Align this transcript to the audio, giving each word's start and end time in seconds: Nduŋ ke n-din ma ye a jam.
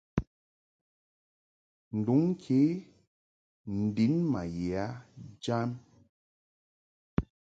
Nduŋ 1.97 2.23
ke 2.43 2.61
n-din 3.79 4.15
ma 4.31 4.41
ye 4.55 4.67
a 4.83 4.85
jam. 5.43 5.69